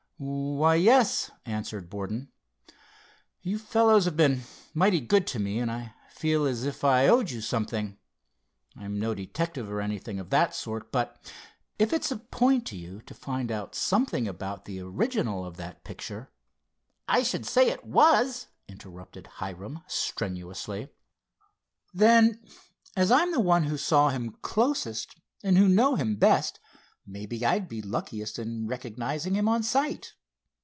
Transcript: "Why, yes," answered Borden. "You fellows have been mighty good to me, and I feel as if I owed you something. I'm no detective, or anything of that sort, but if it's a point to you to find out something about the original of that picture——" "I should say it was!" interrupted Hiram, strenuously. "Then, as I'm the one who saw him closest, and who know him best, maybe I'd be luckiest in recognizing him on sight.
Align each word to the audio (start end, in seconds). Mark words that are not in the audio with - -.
"Why, 0.23 0.75
yes," 0.75 1.31
answered 1.47 1.89
Borden. 1.89 2.31
"You 3.41 3.57
fellows 3.57 4.05
have 4.05 4.15
been 4.15 4.41
mighty 4.71 4.99
good 5.01 5.25
to 5.27 5.39
me, 5.39 5.57
and 5.57 5.71
I 5.71 5.95
feel 6.11 6.45
as 6.45 6.63
if 6.63 6.83
I 6.83 7.07
owed 7.07 7.31
you 7.31 7.41
something. 7.41 7.97
I'm 8.77 8.99
no 8.99 9.15
detective, 9.15 9.67
or 9.71 9.81
anything 9.81 10.19
of 10.19 10.29
that 10.29 10.53
sort, 10.53 10.91
but 10.91 11.17
if 11.79 11.91
it's 11.91 12.11
a 12.11 12.17
point 12.17 12.67
to 12.67 12.75
you 12.77 13.01
to 13.07 13.15
find 13.15 13.51
out 13.51 13.73
something 13.73 14.27
about 14.27 14.65
the 14.65 14.79
original 14.81 15.43
of 15.43 15.57
that 15.57 15.83
picture——" 15.83 16.29
"I 17.07 17.23
should 17.23 17.47
say 17.47 17.71
it 17.71 17.83
was!" 17.83 18.45
interrupted 18.67 19.25
Hiram, 19.25 19.79
strenuously. 19.87 20.89
"Then, 21.95 22.43
as 22.95 23.09
I'm 23.11 23.31
the 23.31 23.39
one 23.39 23.63
who 23.63 23.75
saw 23.77 24.09
him 24.09 24.37
closest, 24.43 25.19
and 25.43 25.57
who 25.57 25.67
know 25.67 25.95
him 25.95 26.15
best, 26.15 26.59
maybe 27.03 27.43
I'd 27.43 27.67
be 27.67 27.81
luckiest 27.81 28.37
in 28.37 28.67
recognizing 28.67 29.33
him 29.33 29.49
on 29.49 29.63
sight. 29.63 30.13